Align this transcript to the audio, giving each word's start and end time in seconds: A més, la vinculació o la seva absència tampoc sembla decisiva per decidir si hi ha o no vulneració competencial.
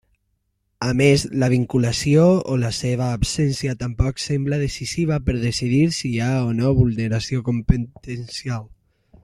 A 0.85 0.93
més, 1.01 1.25
la 1.43 1.49
vinculació 1.53 2.23
o 2.53 2.57
la 2.61 2.71
seva 2.77 3.11
absència 3.19 3.75
tampoc 3.83 4.23
sembla 4.25 4.61
decisiva 4.63 5.21
per 5.29 5.39
decidir 5.47 5.83
si 5.99 6.11
hi 6.15 6.25
ha 6.29 6.33
o 6.47 6.51
no 6.63 6.73
vulneració 6.81 7.45
competencial. 7.51 8.69